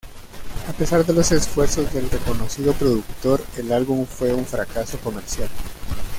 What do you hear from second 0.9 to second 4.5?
de los esfuerzos del reconocido productor, el álbum fue un